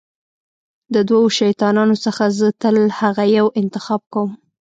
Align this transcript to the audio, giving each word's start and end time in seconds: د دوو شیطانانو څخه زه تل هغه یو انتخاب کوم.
د 0.93 0.95
دوو 1.09 1.27
شیطانانو 1.39 1.95
څخه 2.05 2.23
زه 2.39 2.47
تل 2.61 2.77
هغه 2.99 3.23
یو 3.37 3.45
انتخاب 3.61 4.01
کوم. 4.13 4.29